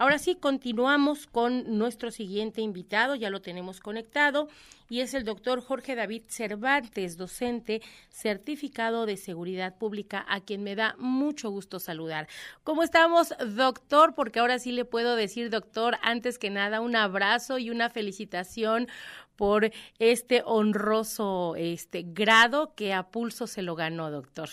[0.00, 4.48] Ahora sí, continuamos con nuestro siguiente invitado, ya lo tenemos conectado,
[4.88, 10.76] y es el doctor Jorge David Cervantes, docente certificado de seguridad pública, a quien me
[10.76, 12.28] da mucho gusto saludar.
[12.62, 14.14] ¿Cómo estamos, doctor?
[14.14, 18.86] Porque ahora sí le puedo decir, doctor, antes que nada, un abrazo y una felicitación
[19.34, 24.48] por este honroso este grado que a pulso se lo ganó, doctor.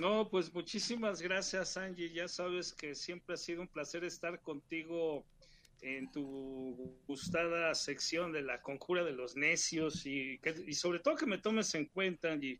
[0.00, 2.10] No, pues muchísimas gracias, Angie.
[2.10, 5.26] Ya sabes que siempre ha sido un placer estar contigo
[5.82, 11.26] en tu gustada sección de la conjura de los necios y, y sobre todo que
[11.26, 12.58] me tomes en cuenta, Angie.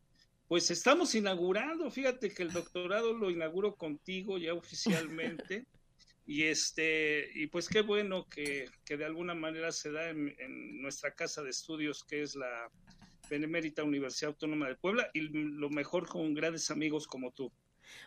[0.49, 5.65] Pues estamos inaugurando, fíjate que el doctorado lo inauguro contigo ya oficialmente.
[6.27, 10.83] y este, y pues qué bueno que, que de alguna manera se da en, en
[10.83, 12.71] nuestra casa de estudios, que es la
[13.31, 17.51] Benemérita Universidad Autónoma de Puebla y lo mejor con grandes amigos como tú.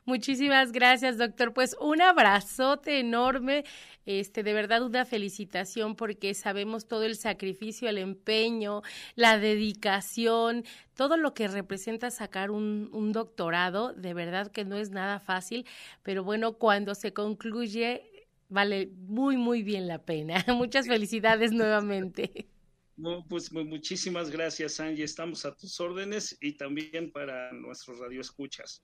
[0.06, 1.54] Muchísimas gracias, doctor.
[1.54, 3.64] Pues un abrazote enorme,
[4.06, 8.82] este, de verdad una felicitación porque sabemos todo el sacrificio, el empeño,
[9.16, 10.64] la dedicación,
[10.96, 15.66] todo lo que representa sacar un, un doctorado, de verdad que no es nada fácil,
[16.02, 20.46] pero bueno, cuando se concluye, vale muy, muy bien la pena.
[20.54, 22.48] Muchas felicidades nuevamente.
[22.96, 25.04] No, pues muchísimas gracias, Angie.
[25.04, 28.84] Estamos a tus órdenes y también para nuestros radioescuchas.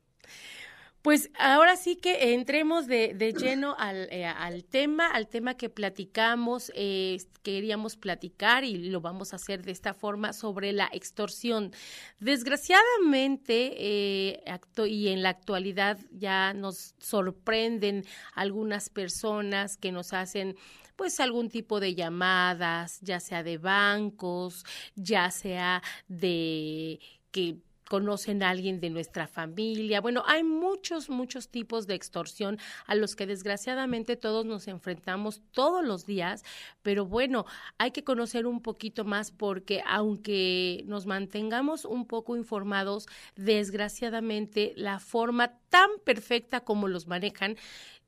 [1.01, 5.69] Pues ahora sí que entremos de, de lleno al, eh, al, tema, al tema que
[5.69, 11.71] platicamos, eh, queríamos platicar y lo vamos a hacer de esta forma sobre la extorsión.
[12.19, 14.43] Desgraciadamente, eh,
[14.89, 20.57] y en la actualidad ya nos sorprenden algunas personas que nos hacen
[20.99, 26.99] pues algún tipo de llamadas, ya sea de bancos, ya sea de
[27.31, 27.55] que
[27.87, 30.01] conocen a alguien de nuestra familia.
[30.01, 35.85] Bueno, hay muchos, muchos tipos de extorsión a los que desgraciadamente todos nos enfrentamos todos
[35.85, 36.43] los días,
[36.81, 37.45] pero bueno,
[37.77, 43.07] hay que conocer un poquito más porque aunque nos mantengamos un poco informados,
[43.37, 47.55] desgraciadamente la forma tan perfecta como los manejan,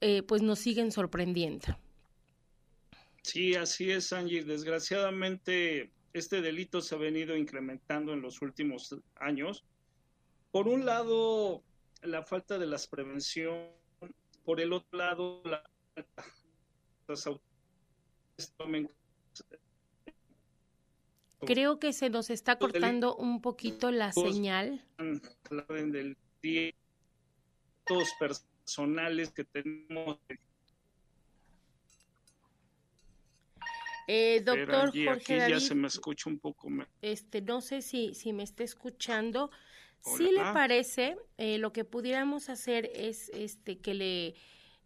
[0.01, 1.77] eh, pues nos siguen sorprendiendo.
[3.23, 4.43] Sí, así es, Angie.
[4.43, 9.63] Desgraciadamente, este delito se ha venido incrementando en los últimos años.
[10.51, 11.63] Por un lado,
[12.01, 13.69] la falta de las prevención,
[14.43, 15.63] por el otro lado, la
[17.07, 17.29] las
[21.45, 24.85] Creo que se nos está cortando un poquito la señal.
[25.69, 26.17] Del
[28.19, 30.19] personales que tenemos
[34.07, 36.69] Eh, doctor Jorge aquí David, ya se me escucha un poco
[37.01, 39.51] Este, no sé si, si me está escuchando.
[40.01, 44.35] Si le parece, eh, lo que pudiéramos hacer es este que le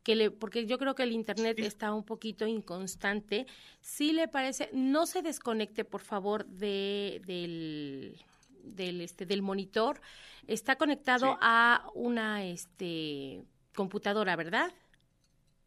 [0.03, 3.47] que le, porque yo creo que el internet está un poquito inconstante.
[3.81, 8.15] Si le parece, no se desconecte, por favor, de, del,
[8.61, 9.99] del, este, del monitor.
[10.45, 13.41] Está conectado a una este,
[13.73, 14.71] computadora, ¿verdad?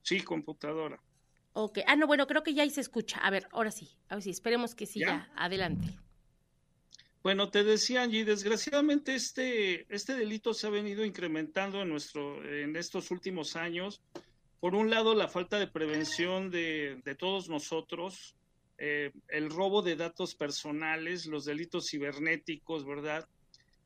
[0.02, 1.02] Sí, computadora.
[1.52, 1.78] Ok.
[1.86, 3.18] Ah, no, bueno, creo que ya ahí se escucha.
[3.18, 3.88] A ver, ahora sí.
[4.08, 5.30] A ver sí, esperemos que sí, ya.
[5.36, 5.88] Adelante.
[7.22, 12.76] Bueno, te decía Angie, desgraciadamente este, este delito se ha venido incrementando en, nuestro, en
[12.76, 14.02] estos últimos años.
[14.60, 18.36] Por un lado, la falta de prevención de, de todos nosotros,
[18.78, 23.28] eh, el robo de datos personales, los delitos cibernéticos, ¿verdad?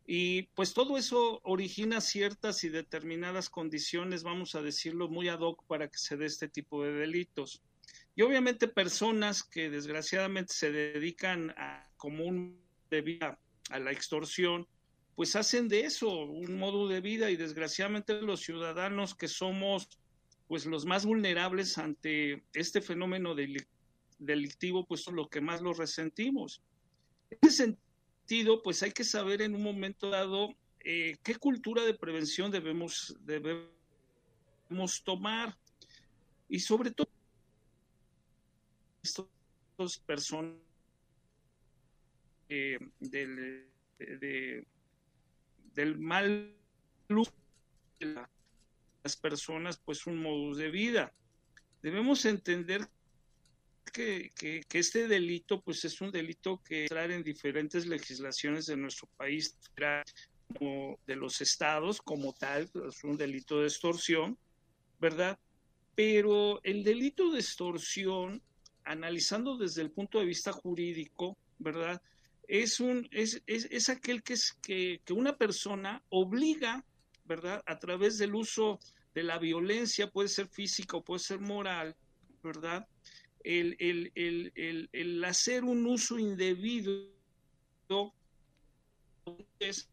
[0.07, 5.65] Y pues todo eso origina ciertas y determinadas condiciones, vamos a decirlo, muy ad hoc
[5.67, 7.63] para que se dé este tipo de delitos.
[8.15, 12.61] Y obviamente personas que desgraciadamente se dedican a común
[12.91, 13.39] de vida
[13.71, 14.67] a la extorsión,
[15.15, 19.89] pues hacen de eso un modo de vida y desgraciadamente los ciudadanos que somos
[20.49, 23.35] pues los más vulnerables ante este fenómeno
[24.19, 26.63] delictivo, pues son los que más lo resentimos.
[27.31, 27.77] En ese
[28.63, 35.03] pues hay que saber en un momento dado eh, qué cultura de prevención debemos, debemos
[35.05, 35.57] tomar.
[36.49, 37.09] Y sobre todo,
[39.03, 40.57] estas personas
[42.49, 43.69] del,
[45.75, 46.55] del mal
[47.09, 47.33] uso
[47.99, 48.27] de
[49.03, 51.13] las personas, pues un modus de vida.
[51.83, 52.89] Debemos entender
[53.85, 54.33] que,
[54.73, 59.59] este delito pues es un delito que entrar en diferentes legislaciones de nuestro país
[60.49, 64.39] como de los estados como tal, es un delito de extorsión,
[65.01, 65.39] ¿verdad?
[65.95, 68.43] Pero el delito de extorsión,
[68.85, 72.01] analizando desde el punto de vista jurídico, ¿verdad?
[72.49, 76.85] Es, un, es, es, es aquel que, es, que, que una persona obliga,
[77.25, 77.63] ¿verdad?
[77.67, 78.81] A través del uso
[79.15, 81.97] de la violencia, puede ser física o puede ser moral,
[82.43, 82.87] ¿verdad?
[83.45, 87.13] El, el, el, el hacer un uso indebido
[89.59, 89.89] es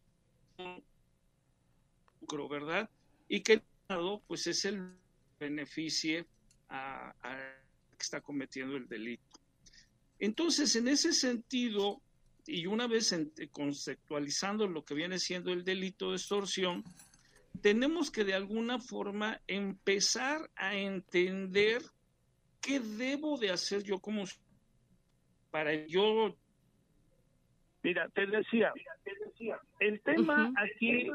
[2.50, 2.90] ¿verdad?
[3.28, 3.62] Y que
[4.28, 4.94] pues es el
[5.40, 6.26] beneficie
[6.70, 7.38] a, a
[7.98, 9.40] que está cometiendo el delito.
[10.20, 12.02] Entonces, en ese sentido,
[12.46, 13.16] y una vez
[13.52, 16.84] conceptualizando lo que viene siendo el delito de extorsión,
[17.62, 21.82] tenemos que de alguna forma empezar a entender
[22.70, 24.26] qué debo de hacer yo como
[25.50, 26.36] para yo
[27.82, 28.74] Mira, te decía,
[29.80, 31.10] el tema aquí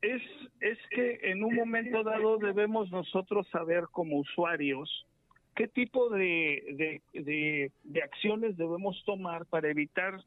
[0.00, 0.22] es,
[0.60, 5.06] es que en un momento dado debemos nosotros saber como usuarios
[5.54, 10.18] qué tipo de, de, de, acciones debemos tomar para evitar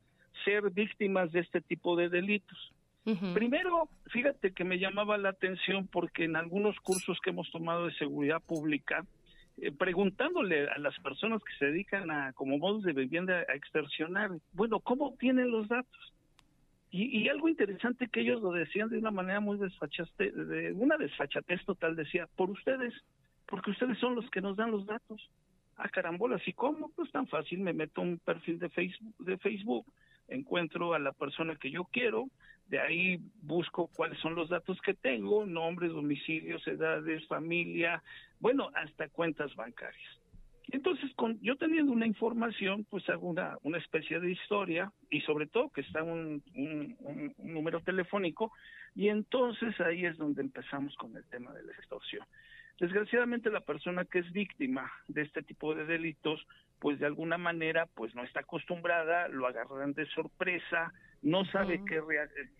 [0.45, 2.71] ser víctimas de este tipo de delitos.
[3.33, 7.93] Primero, fíjate que me llamaba la atención porque en algunos cursos que hemos tomado de
[7.93, 9.03] seguridad pública,
[9.61, 14.31] eh, preguntándole a las personas que se dedican a, como modos de vivienda, a extorsionar,
[14.53, 16.13] bueno, ¿cómo obtienen los datos?
[16.91, 20.97] Y, y, algo interesante que ellos lo decían de una manera muy desfachaste, de una
[20.97, 22.93] desfachatez total, decía, por ustedes,
[23.45, 25.29] porque ustedes son los que nos dan los datos.
[25.75, 26.91] Ah, carambolas, ¿y cómo?
[26.95, 29.85] Pues tan fácil, me meto un perfil de Facebook, de Facebook,
[30.27, 32.27] encuentro a la persona que yo quiero,
[32.69, 38.01] de ahí busco cuáles son los datos que tengo, nombres, domicilios, edades, familia,
[38.39, 40.19] bueno, hasta cuentas bancarias.
[40.71, 45.47] Entonces, con, yo teniendo una información, pues hago una, una especie de historia y sobre
[45.47, 48.51] todo que está un, un, número telefónico
[48.93, 52.23] y entonces ahí es donde empezamos con el tema de la extorsión.
[52.79, 56.45] Desgraciadamente la persona que es víctima de este tipo de delitos,
[56.79, 62.01] pues de alguna manera, pues no está acostumbrada, lo agarran de sorpresa, no sabe qué,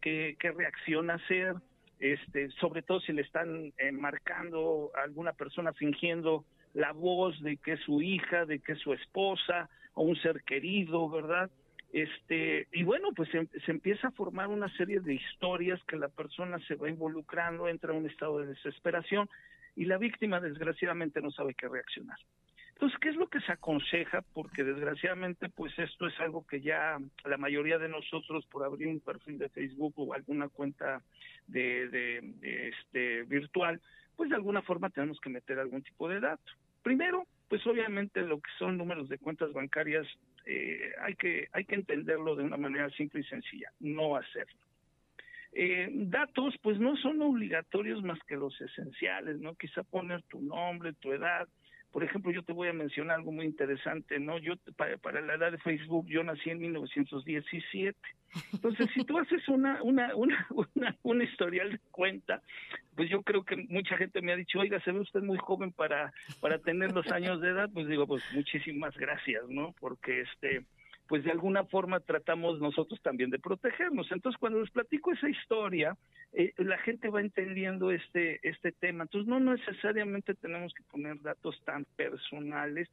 [0.01, 1.56] qué, qué reacción hacer,
[2.00, 6.44] este, sobre todo si le están eh, marcando a alguna persona fingiendo
[6.74, 10.44] la voz de que es su hija, de que es su esposa o un ser
[10.44, 11.50] querido, ¿verdad?
[11.94, 16.10] Este, y bueno, pues se, se, empieza a formar una serie de historias que la
[16.10, 19.30] persona se va involucrando, entra en un estado de desesperación
[19.80, 22.18] y la víctima desgraciadamente no sabe qué reaccionar.
[22.74, 24.22] Entonces, ¿qué es lo que se aconseja?
[24.34, 29.00] Porque desgraciadamente, pues esto es algo que ya la mayoría de nosotros, por abrir un
[29.00, 31.02] perfil de Facebook o alguna cuenta
[31.48, 33.80] de, de, este virtual,
[34.18, 36.52] pues de alguna forma tenemos que meter algún tipo de dato.
[36.84, 40.06] Primero, pues obviamente lo que son números de cuentas bancarias
[40.46, 44.60] eh, hay que hay que entenderlo de una manera simple y sencilla, no hacerlo.
[45.61, 49.56] Eh, datos, pues no son obligatorios más que los esenciales, ¿no?
[49.56, 51.50] Quizá poner tu nombre, tu edad,
[51.91, 54.38] por ejemplo, yo te voy a mencionar algo muy interesante, ¿no?
[54.38, 57.97] Yo, para, la edad de Facebook, yo nací en 1917.
[58.53, 62.41] Entonces, si tú haces una, una, una, una, un historial de cuenta,
[62.95, 65.73] pues yo creo que mucha gente me ha dicho, oiga, se ve usted muy joven
[65.73, 69.73] para, para tener los años de edad, pues digo, pues muchísimas gracias, ¿no?
[69.77, 70.63] Porque este,
[71.09, 74.11] pues de alguna forma tratamos nosotros también de protegernos.
[74.11, 75.97] Entonces, cuando les platico esa historia,
[76.33, 79.03] eh, la gente va entendiendo este, este tema.
[79.03, 82.88] Entonces, no necesariamente tenemos que poner datos tan personales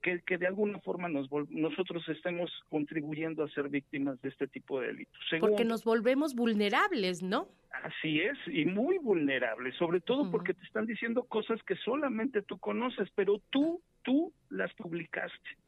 [0.00, 4.80] que, que de alguna forma nos nosotros estemos contribuyendo a ser víctimas de este tipo
[4.80, 5.20] de delitos.
[5.38, 7.48] porque nos volvemos vulnerables, ¿no?
[7.84, 12.58] Así es, y muy vulnerables, sobre todo porque te están diciendo cosas que solamente tú
[12.58, 15.58] conoces, pero tú, tú las publicaste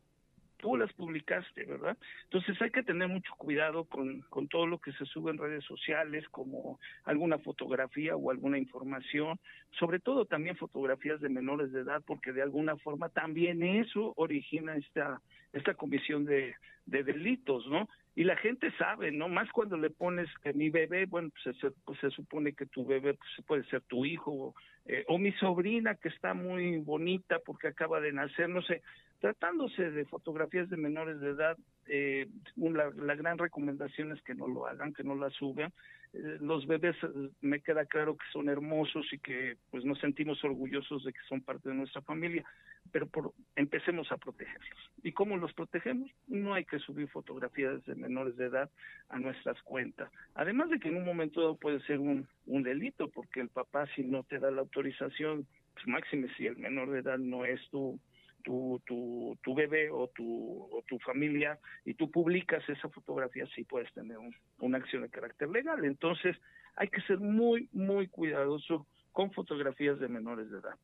[0.60, 1.96] tú las publicaste, ¿verdad?
[2.24, 5.64] Entonces hay que tener mucho cuidado con, con todo lo que se sube en redes
[5.64, 9.38] sociales, como alguna fotografía o alguna información,
[9.78, 14.76] sobre todo también fotografías de menores de edad, porque de alguna forma también eso origina
[14.76, 15.20] esta,
[15.52, 16.54] esta comisión de,
[16.86, 17.88] de delitos, ¿no?
[18.16, 19.28] Y la gente sabe, ¿no?
[19.28, 22.84] Más cuando le pones que mi bebé, bueno, pues se, pues se supone que tu
[22.84, 24.54] bebé pues, puede ser tu hijo o,
[24.86, 28.82] eh, o mi sobrina que está muy bonita porque acaba de nacer, no sé,
[29.20, 31.58] Tratándose de fotografías de menores de edad,
[31.88, 35.70] eh, la, la, gran recomendación es que no lo hagan, que no la suban.
[36.14, 40.42] Eh, los bebés eh, me queda claro que son hermosos y que pues nos sentimos
[40.42, 42.44] orgullosos de que son parte de nuestra familia,
[42.92, 44.90] pero por, empecemos a protegerlos.
[45.02, 46.10] ¿Y cómo los protegemos?
[46.26, 48.70] No hay que subir fotografías de menores de edad
[49.10, 50.10] a nuestras cuentas.
[50.34, 54.02] Además de que en un momento puede ser un, un delito, porque el papá si
[54.02, 57.98] no te da la autorización, pues máxime si el menor de edad no es tu
[58.42, 63.64] tu, tu, tu bebé o tu, o tu familia y tú publicas esa fotografía, sí
[63.64, 64.16] puedes tener
[64.58, 65.84] una acción de carácter legal.
[65.84, 66.36] Entonces,
[66.76, 70.74] hay que ser muy, muy cuidadoso con fotografías de menores de edad.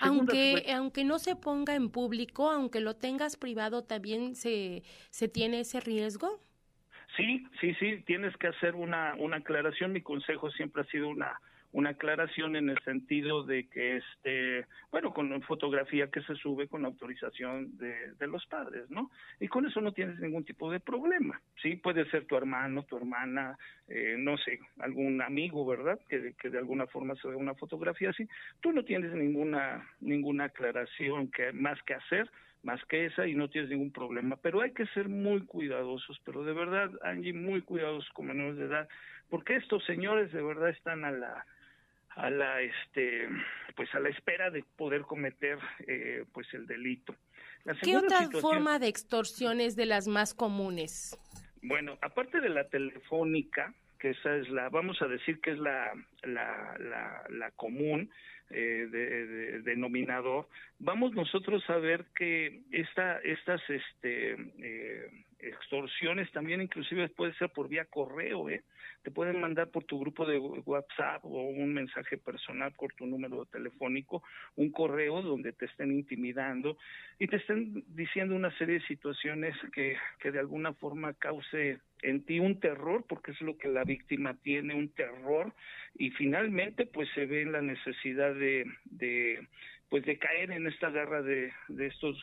[0.00, 5.60] aunque, aunque no se ponga en público, aunque lo tengas privado, ¿también se, se tiene
[5.60, 6.40] ese riesgo?
[7.16, 9.92] Sí, sí, sí, tienes que hacer una, una aclaración.
[9.92, 11.40] Mi consejo siempre ha sido una,
[11.72, 16.84] una aclaración en el sentido de que este bueno con fotografía que se sube con
[16.84, 21.40] autorización de, de, los padres no y con eso no tienes ningún tipo de problema
[21.62, 23.58] sí puede ser tu hermano tu hermana
[23.88, 28.10] eh, no sé algún amigo verdad que, que de alguna forma se ve una fotografía
[28.10, 28.28] así.
[28.60, 32.30] Tú no tienes ninguna ninguna aclaración que más que hacer
[32.62, 34.36] más que esa y no tienes ningún problema.
[34.42, 38.64] Pero hay que ser muy cuidadosos pero de verdad Angie muy cuidadosos con menores de
[38.64, 38.88] edad
[39.28, 41.46] porque estos señores de verdad están a la
[42.16, 43.28] a la este
[43.76, 47.14] pues a la espera de poder cometer eh, pues el delito.
[47.82, 51.18] ¿Qué otra forma de extorsión es de las más comunes?
[51.62, 55.92] Bueno, aparte de la telefónica, que esa es la, vamos a decir que es la,
[56.22, 58.08] la, la, la común,
[58.50, 67.08] eh, de, denominador, vamos nosotros a ver que esta, estas este, eh, extorsiones también inclusive
[67.08, 68.62] puede ser por vía correo, ¿eh?
[69.02, 73.44] te pueden mandar por tu grupo de WhatsApp o un mensaje personal por tu número
[73.46, 74.22] telefónico,
[74.56, 76.76] un correo donde te estén intimidando
[77.18, 82.24] y te estén diciendo una serie de situaciones que, que de alguna forma cause en
[82.24, 85.52] ti un terror, porque es lo que la víctima tiene, un terror,
[85.94, 89.46] y finalmente pues se ve en la necesidad de, de
[89.88, 92.16] pues de caer en esta guerra de, de estos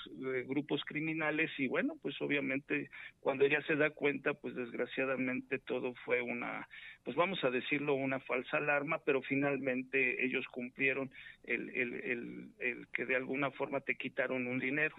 [0.46, 2.89] grupos criminales y bueno pues obviamente
[3.22, 6.68] cuando ella se da cuenta pues desgraciadamente todo fue una
[7.03, 11.10] pues vamos a decirlo una falsa alarma pero finalmente ellos cumplieron
[11.46, 14.96] el, el, el, el que de alguna forma te quitaron un dinero.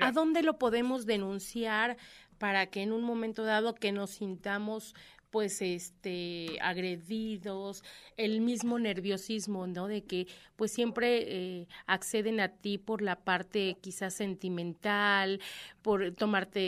[0.00, 1.96] ¿A dónde lo podemos denunciar
[2.38, 4.94] para que en un momento dado que nos sintamos
[5.30, 7.82] pues este agredidos,
[8.16, 9.86] el mismo nerviosismo, ¿no?
[9.86, 10.26] De que
[10.56, 15.40] pues siempre eh, acceden a ti por la parte quizás sentimental,
[15.82, 16.60] por tomarte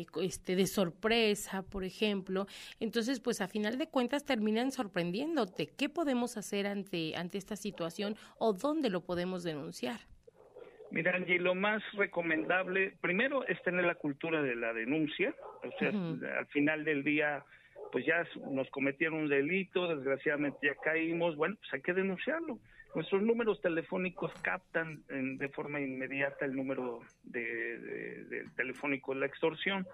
[0.00, 2.46] eh, este de sorpresa, por ejemplo.
[2.80, 5.66] Entonces, pues a final de cuentas terminan sorprendiéndote.
[5.66, 10.00] ¿Qué podemos hacer ante ante esta situación o dónde lo podemos denunciar?
[10.96, 15.34] Mira, Angie, lo más recomendable, primero, es tener la cultura de la denuncia.
[15.62, 17.44] O sea, al final del día,
[17.92, 22.58] pues ya nos cometieron un delito, desgraciadamente ya caímos, bueno, pues hay que denunciarlo.
[22.94, 29.86] Nuestros números telefónicos captan de forma inmediata el número de, telefónico de la extorsión.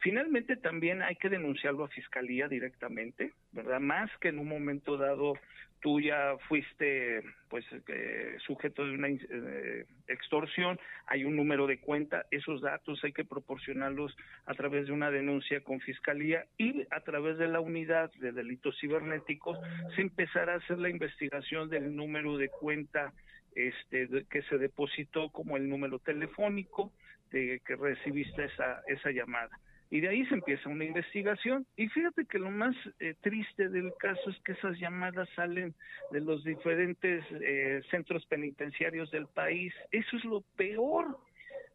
[0.00, 3.80] Finalmente también hay que denunciarlo a fiscalía directamente, ¿verdad?
[3.80, 5.34] Más que en un momento dado
[5.80, 12.26] tú ya fuiste pues eh, sujeto de una eh, extorsión, hay un número de cuenta,
[12.30, 17.38] esos datos hay que proporcionarlos a través de una denuncia con fiscalía y a través
[17.38, 19.58] de la unidad de delitos cibernéticos
[19.94, 23.12] se empezará a hacer la investigación del número de cuenta
[23.54, 26.92] este que se depositó como el número telefónico
[27.30, 29.56] de que recibiste esa esa llamada
[29.90, 31.66] y de ahí se empieza una investigación.
[31.76, 35.74] Y fíjate que lo más eh, triste del caso es que esas llamadas salen
[36.10, 39.72] de los diferentes eh, centros penitenciarios del país.
[39.92, 41.18] Eso es lo peor,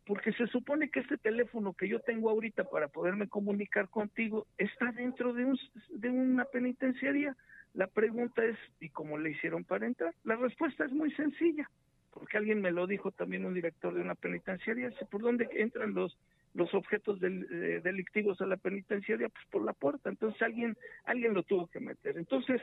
[0.06, 4.92] porque se supone que este teléfono que yo tengo ahorita para poderme comunicar contigo está
[4.92, 7.36] dentro de, un, de una penitenciaria.
[7.74, 10.14] La pregunta es, ¿y cómo le hicieron para entrar?
[10.26, 11.70] La respuesta es muy sencilla,
[12.14, 16.18] porque alguien me lo dijo también un director de una penitenciaria, ¿por dónde entran los
[16.54, 20.10] los objetos del, delictivos a la penitenciaria pues por la puerta.
[20.10, 22.18] Entonces alguien alguien lo tuvo que meter.
[22.18, 22.62] Entonces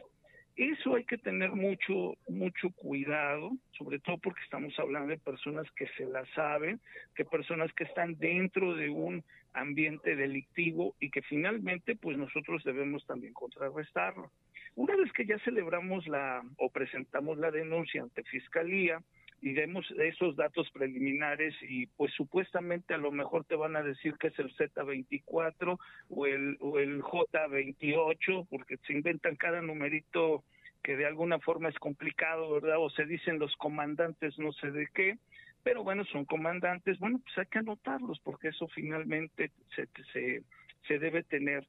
[0.56, 5.86] eso hay que tener mucho mucho cuidado sobre todo porque estamos hablando de personas que
[5.96, 6.80] se la saben
[7.14, 13.06] que personas que están dentro de un ambiente delictivo y que finalmente pues nosotros debemos
[13.06, 14.30] también contrarrestarlo.
[14.74, 19.02] Una vez que ya celebramos la o presentamos la denuncia ante fiscalía
[19.40, 24.14] y vemos esos datos preliminares y pues supuestamente a lo mejor te van a decir
[24.18, 25.78] que es el Z24
[26.10, 30.44] o el, o el J28 porque se inventan cada numerito
[30.82, 32.78] que de alguna forma es complicado, ¿verdad?
[32.78, 35.18] O se dicen los comandantes no sé de qué,
[35.62, 40.42] pero bueno, son comandantes, bueno, pues hay que anotarlos porque eso finalmente se, se,
[40.86, 41.66] se debe tener.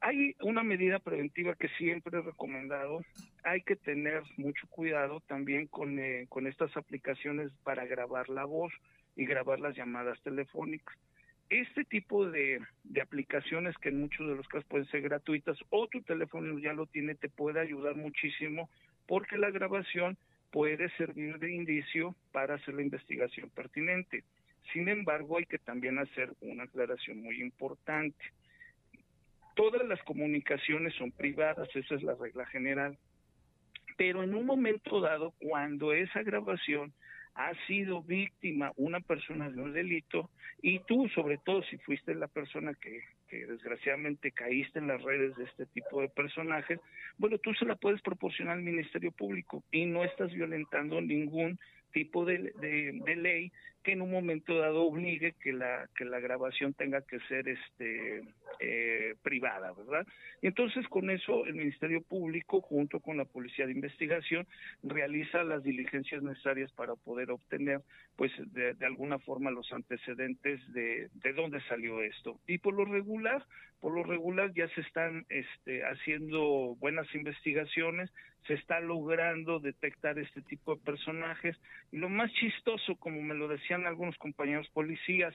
[0.00, 3.00] Hay una medida preventiva que siempre he recomendado.
[3.44, 8.72] Hay que tener mucho cuidado también con, eh, con estas aplicaciones para grabar la voz
[9.16, 10.96] y grabar las llamadas telefónicas.
[11.48, 15.88] Este tipo de, de aplicaciones que en muchos de los casos pueden ser gratuitas o
[15.88, 18.70] tu teléfono ya lo tiene, te puede ayudar muchísimo
[19.06, 20.16] porque la grabación
[20.52, 24.22] puede servir de indicio para hacer la investigación pertinente.
[24.72, 28.24] Sin embargo, hay que también hacer una aclaración muy importante
[29.60, 32.96] todas las comunicaciones son privadas, esa es la regla general.
[34.00, 36.94] Pero en un momento dado, cuando esa grabación
[37.34, 40.30] ha sido víctima una persona de un delito
[40.62, 45.44] y tú, sobre todo si fuiste la persona que, desgraciadamente caíste en las redes de
[45.44, 46.80] este tipo de personajes,
[47.18, 51.58] bueno, tú se la puedes proporcionar al Ministerio Público y no estás violentando ningún
[51.92, 56.74] tipo de, de, ley que en un momento dado obligue que la que la grabación
[56.74, 58.22] tenga que ser este
[58.60, 60.06] eh, privada, ¿verdad?
[60.42, 64.46] Y entonces con eso el Ministerio Público junto con la Policía de Investigación
[64.82, 67.80] realiza las diligencias necesarias para poder obtener
[68.16, 72.38] pues de, alguna forma los antecedentes de, de dónde salió esto.
[72.46, 73.44] Y por lo regular,
[73.80, 78.10] por lo regular ya se están este, haciendo buenas investigaciones,
[78.46, 81.56] se está logrando detectar este tipo de personajes.
[81.92, 85.32] Y lo más chistoso, como me lo decían algunos compañeros policías,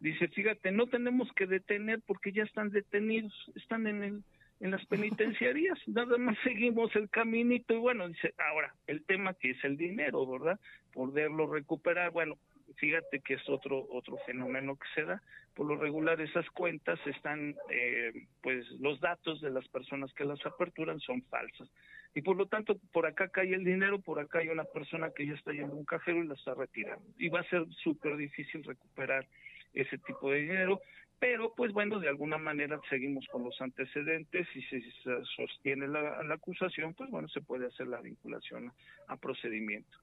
[0.00, 4.22] dice, fíjate, no tenemos que detener porque ya están detenidos, están en el
[4.60, 9.52] en las penitenciarías, nada más seguimos el caminito y bueno, dice, ahora, el tema que
[9.52, 10.60] es el dinero, ¿verdad?
[10.92, 12.36] Poderlo recuperar, bueno,
[12.76, 15.22] fíjate que es otro otro fenómeno que se da.
[15.54, 20.44] Por lo regular esas cuentas están eh, pues los datos de las personas que las
[20.46, 21.68] aperturan son falsas.
[22.14, 25.26] Y por lo tanto por acá cae el dinero por acá hay una persona que
[25.26, 27.04] ya está yendo a un cajero y la está retirando.
[27.18, 29.26] Y va a ser súper difícil recuperar
[29.74, 30.80] ese tipo de dinero.
[31.18, 36.22] Pero pues bueno de alguna manera seguimos con los antecedentes y si se sostiene la,
[36.22, 38.72] la acusación pues bueno se puede hacer la vinculación
[39.08, 39.98] a procedimiento.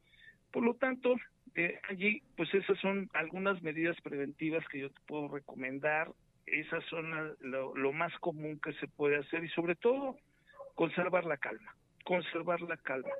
[0.52, 1.16] Por lo tanto,
[1.56, 6.12] eh, allí, pues esas son algunas medidas preventivas que yo te puedo recomendar.
[6.46, 10.18] Esas son lo, lo, más común que se puede hacer y sobre todo
[10.76, 11.76] conservar la calma,
[12.06, 13.12] conservar la calma.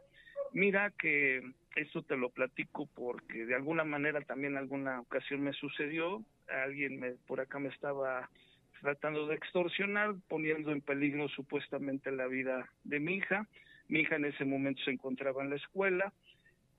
[0.54, 1.42] Mira que
[1.76, 7.12] esto te lo platico porque de alguna manera también alguna ocasión me sucedió, alguien me,
[7.28, 8.30] por acá me estaba
[8.82, 13.48] tratando de extorsionar, poniendo en peligro supuestamente la vida de mi hija.
[13.88, 16.14] Mi hija en ese momento se encontraba en la escuela,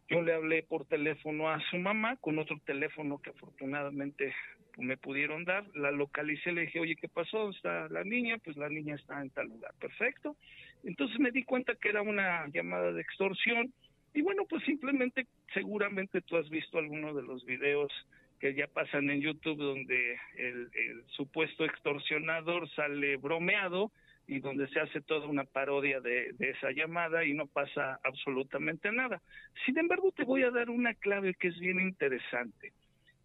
[0.08, 4.34] yo le hablé por teléfono a su mamá con otro teléfono que afortunadamente
[4.78, 7.50] me pudieron dar, la localicé, le dije, oye, ¿qué pasó?
[7.50, 8.38] ¿Está la niña?
[8.38, 10.36] Pues la niña está en tal lugar, perfecto.
[10.84, 13.72] Entonces me di cuenta que era una llamada de extorsión
[14.14, 17.92] y bueno, pues simplemente, seguramente tú has visto alguno de los videos
[18.40, 23.90] que ya pasan en YouTube donde el, el supuesto extorsionador sale bromeado
[24.28, 29.22] y donde se hace toda una parodia de, esa llamada y no pasa absolutamente nada.
[29.64, 32.74] Sin embargo, te voy a dar una clave que es bien interesante.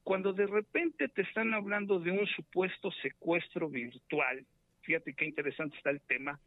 [0.03, 4.45] Cuando de repente te están hablando de un supuesto secuestro virtual,
[4.81, 6.39] fíjate qué interesante está el tema,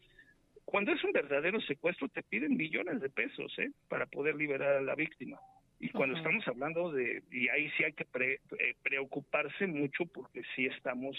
[0.65, 3.71] cuando es un verdadero secuestro te piden millones de pesos ¿eh?
[3.89, 5.39] para poder liberar a la víctima.
[5.79, 10.65] Y cuando estamos hablando de, y ahí sí hay que eh, preocuparse mucho porque sí
[10.65, 11.15] estamos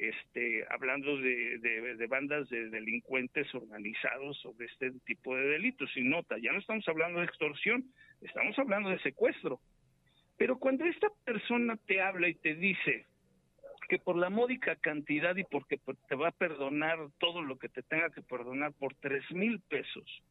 [0.00, 5.94] este, hablando de, de, bandas de delincuentes organizados sobre este tipo de delitos.
[5.94, 7.84] Y nota, ya no estamos hablando de extorsión,
[8.22, 9.60] estamos hablando de secuestro.
[10.38, 13.06] Pero cuando esta persona te habla y te dice
[13.90, 17.82] que por la módica cantidad y porque te va a perdonar todo lo que te
[17.82, 20.22] tenga que perdonar por tres mil pesos,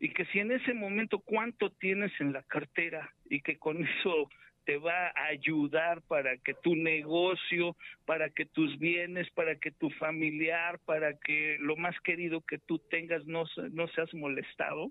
[0.00, 4.28] y que si en ese momento cuánto tienes en la cartera y que con eso
[4.64, 9.90] te va a ayudar para que tu negocio, para que tus bienes, para que tu
[9.90, 14.90] familiar, para que lo más querido que tú tengas no, no seas molestado,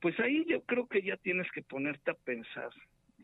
[0.00, 2.70] pues ahí yo creo que ya tienes que ponerte a pensar,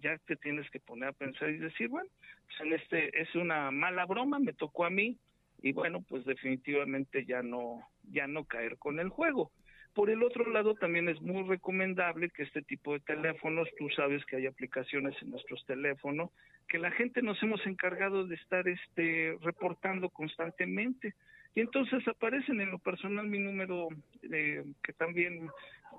[0.02, 2.10] ya te tienes que poner a pensar y decir, bueno,
[2.58, 5.16] pues este es una mala broma, me tocó a mí
[5.62, 9.50] y bueno, pues definitivamente ya no ya no caer con el juego.
[9.94, 14.24] Por el otro lado, también es muy recomendable que este tipo de teléfonos, tú sabes
[14.26, 16.30] que hay aplicaciones en nuestros teléfonos,
[16.68, 21.14] que la gente nos hemos encargado de estar este, reportando constantemente.
[21.54, 23.88] Y entonces aparecen en lo personal mi número
[24.32, 25.48] eh, que también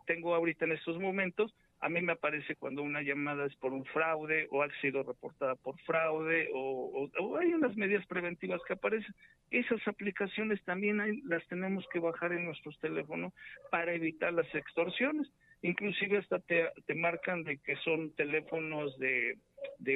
[0.05, 3.85] tengo ahorita en estos momentos, a mí me aparece cuando una llamada es por un
[3.85, 7.09] fraude o ha sido reportada por fraude o,
[7.39, 9.13] hay unas medidas preventivas que aparecen.
[9.51, 13.33] Esas aplicaciones también las tenemos que bajar en nuestros teléfonos
[13.69, 15.27] para evitar las extorsiones.
[15.61, 19.37] Inclusive hasta te, marcan de que son teléfonos de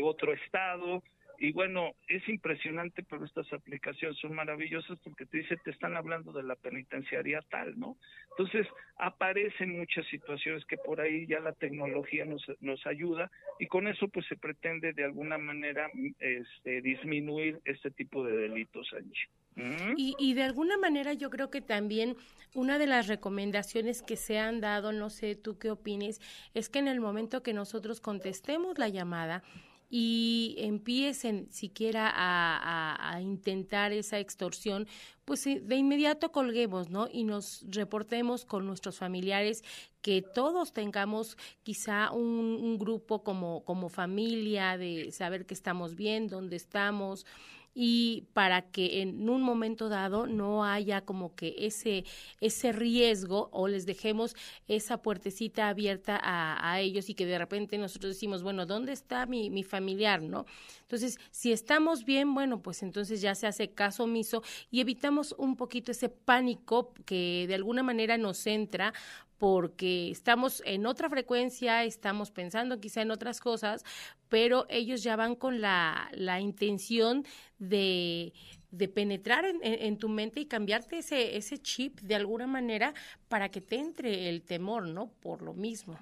[0.02, 1.02] otro estado,
[1.40, 6.34] y bueno, es impresionante, pero estas aplicaciones son maravillosas porque te dice, te están hablando
[6.34, 7.98] de la penitenciaría tal, ¿no?
[8.32, 13.88] Entonces, aparecen muchas situaciones que por ahí ya la tecnología nos, nos ayuda y con
[13.88, 19.14] eso pues se pretende de alguna manera este, disminuir este tipo de delitos allí.
[19.56, 19.94] ¿Mm?
[19.96, 22.18] Y, y de alguna manera yo creo que también
[22.54, 26.20] una de las recomendaciones que se han dado, no sé tú qué opines,
[26.54, 29.44] es que en el momento que nosotros contestemos la llamada,
[29.90, 34.88] y empiecen siquiera a, intentar esa extorsión,
[35.26, 37.08] pues eh, de inmediato colguemos, ¿no?
[37.12, 39.64] Y nos reportemos con nuestros familiares,
[40.02, 47.26] que todos tengamos quizá un, grupo como familia, de saber que estamos bien, dónde estamos,
[47.82, 52.04] y para que en un momento dado no haya como que ese,
[52.42, 54.36] ese riesgo o les dejemos
[54.68, 59.50] esa puertecita abierta a, ellos y que de repente nosotros decimos, bueno, ¿dónde está mi,
[59.50, 60.22] mi familiar?
[60.22, 60.46] ¿No?
[60.82, 65.56] Entonces, si estamos bien, bueno, pues entonces ya se hace caso omiso y evitamos un
[65.56, 68.94] poquito ese pánico que de alguna manera nos entra
[69.40, 73.86] porque estamos en otra frecuencia, estamos pensando quizá en otras cosas,
[74.28, 77.24] pero ellos ya van con la, la intención
[77.58, 78.34] de,
[78.70, 82.94] de penetrar en, en, tu mente y cambiarte ese, ese chip de alguna manera
[83.30, 85.10] para que te entre el temor, ¿no?
[85.22, 85.98] Por lo mismo.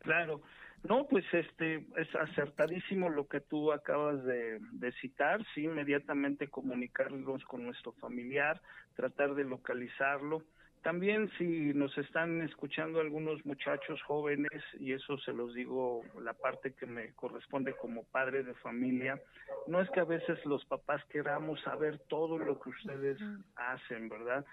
[0.00, 0.40] Claro.
[0.84, 7.44] No, pues este es acertadísimo lo que tú acabas de, de citar, sí, inmediatamente comunicarnos
[7.44, 8.62] con nuestro familiar,
[8.94, 10.44] tratar de localizarlo
[10.82, 16.74] también si nos están escuchando algunos muchachos jóvenes, y eso se los digo la parte
[16.74, 19.20] que me corresponde como padre de familia,
[19.66, 23.18] no es que a veces los papás queramos saber todo lo que ustedes
[23.56, 24.44] hacen, ¿verdad?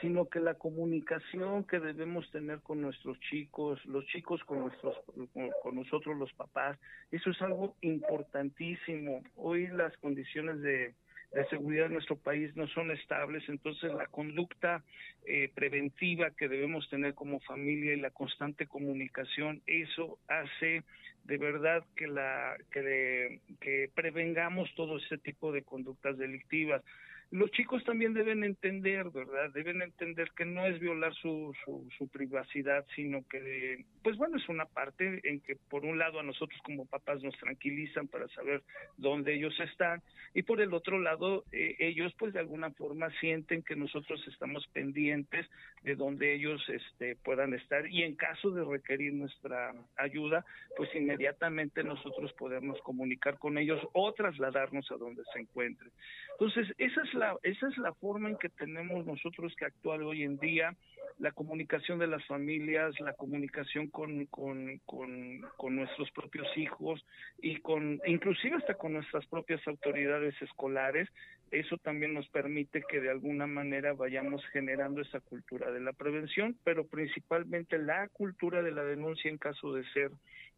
[0.00, 4.96] Sino que la comunicación que debemos tener con nuestros chicos, los chicos con nuestros
[5.62, 6.78] con nosotros los papás,
[7.10, 9.22] eso es algo importantísimo.
[9.36, 10.94] Hoy las condiciones de
[11.34, 14.84] de seguridad en nuestro país no son estables, entonces la conducta
[15.26, 20.84] eh, preventiva que debemos tener como familia y la constante comunicación, eso hace
[21.24, 26.82] de verdad que la que, que prevengamos todo ese tipo de conductas delictivas
[27.30, 29.50] los chicos también deben entender, ¿verdad?
[29.52, 34.66] Deben entender que no es violar su, su, privacidad, sino que, pues bueno, es una
[34.66, 38.62] parte en que por un lado a nosotros como papás nos tranquilizan para saber
[38.96, 43.62] dónde ellos están y por el otro lado eh, ellos pues de alguna forma sienten
[43.62, 45.46] que nosotros estamos pendientes
[45.82, 50.44] de dónde ellos este, puedan estar y en caso de requerir nuestra ayuda,
[50.76, 55.90] pues inmediatamente nosotros podemos comunicar con ellos o trasladarnos a donde se encuentren.
[56.32, 60.22] Entonces, esa es la, esa es la forma en que tenemos nosotros que actuar hoy
[60.22, 60.74] en día,
[61.18, 67.04] la comunicación de las familias, la comunicación con, con, con, nuestros propios hijos
[67.40, 71.08] y con, inclusive hasta con nuestras propias autoridades escolares,
[71.50, 76.56] eso también nos permite que de alguna manera vayamos generando esa cultura de la prevención,
[76.64, 80.10] pero principalmente la cultura de la denuncia en caso de ser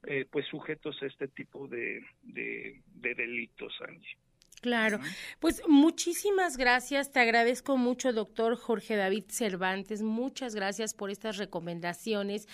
[0.07, 4.17] eh, pues sujetos a este tipo de, de, de delitos, Angie.
[4.63, 4.99] Claro,
[5.39, 12.49] pues muchísimas gracias, te agradezco mucho, doctor Jorge David Cervantes, muchas gracias por estas recomendaciones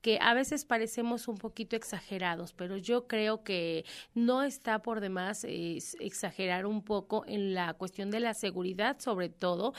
[0.00, 5.44] que a veces parecemos un poquito exagerados, pero yo creo que no está por demás
[5.44, 9.74] exagerar un poco en la cuestión de la seguridad, sobre todo,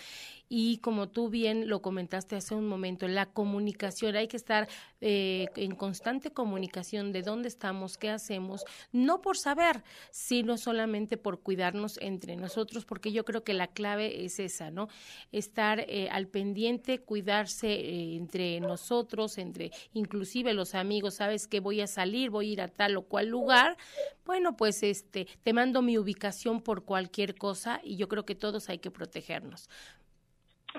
[0.49, 4.67] y como tú bien lo comentaste hace un momento, la comunicación, hay que estar
[4.99, 11.41] eh, en constante comunicación de dónde estamos, qué hacemos, no por saber, sino solamente por
[11.41, 14.89] cuidarnos entre nosotros, porque yo creo que la clave es esa, ¿no?
[15.31, 21.81] Estar eh, al pendiente, cuidarse eh, entre nosotros, entre inclusive los amigos, sabes que voy
[21.81, 23.77] a salir, voy a ir a tal o cual lugar,
[24.25, 28.69] bueno, pues este, te mando mi ubicación por cualquier cosa y yo creo que todos
[28.69, 29.69] hay que protegernos.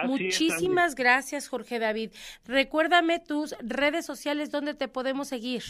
[0.05, 2.12] Muchísimas gracias, Jorge David.
[2.46, 5.62] Recuérdame tus redes sociales donde te podemos seguir.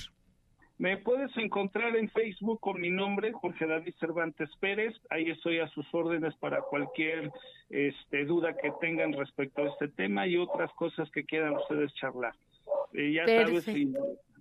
[0.79, 4.95] Me puedes encontrar en Facebook con mi nombre, Jorge David Cervantes Pérez.
[5.11, 7.31] Ahí estoy a sus órdenes para cualquier
[7.69, 12.33] este, duda que tengan respecto a este tema y otras cosas que quieran ustedes charlar.
[12.95, 13.69] Y ya sabes,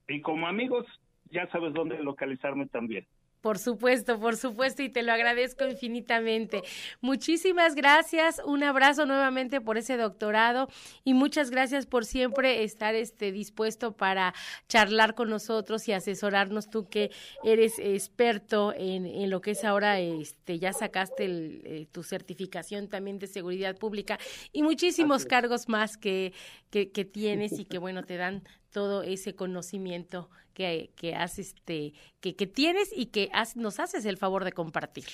[0.08, 0.86] y como amigos,
[1.30, 3.06] ya sabes dónde localizarme también.
[3.42, 6.62] Por supuesto, por supuesto, y te lo agradezco infinitamente.
[7.00, 10.68] Muchísimas gracias, un abrazo nuevamente por ese doctorado
[11.06, 14.34] y muchas gracias por siempre estar este, dispuesto para
[14.68, 20.02] charlar con nosotros y asesorarnos tú que eres experto en, en lo que es ahora,
[20.02, 24.20] este, ya sacaste eh, tu certificación también de seguridad pública
[24.52, 26.34] y muchísimos cargos más que,
[26.70, 32.36] que, que tienes y que bueno, te dan todo ese conocimiento que, que, este, que,
[32.36, 35.06] que tienes y que nos haces el favor de compartir.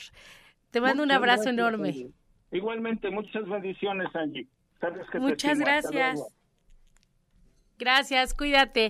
[0.72, 2.08] Te mando un abrazo enorme.
[2.52, 4.48] Igualmente, muchas bendiciones, Angie.
[5.20, 6.22] muchas gracias.
[7.78, 8.84] Gracias, cuídate.